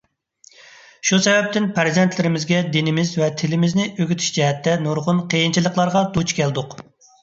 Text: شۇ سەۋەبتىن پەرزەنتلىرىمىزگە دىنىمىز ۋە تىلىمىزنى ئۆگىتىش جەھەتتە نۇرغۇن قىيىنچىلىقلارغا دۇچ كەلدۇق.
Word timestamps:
شۇ 1.09 1.19
سەۋەبتىن 1.25 1.67
پەرزەنتلىرىمىزگە 1.75 2.63
دىنىمىز 2.79 3.13
ۋە 3.23 3.31
تىلىمىزنى 3.45 3.89
ئۆگىتىش 3.93 4.35
جەھەتتە 4.41 4.77
نۇرغۇن 4.89 5.25
قىيىنچىلىقلارغا 5.33 6.07
دۇچ 6.21 6.41
كەلدۇق. 6.43 6.81